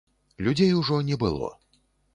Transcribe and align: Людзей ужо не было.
Людзей 0.45 0.71
ужо 0.79 0.99
не 1.11 1.15
было. 1.25 1.55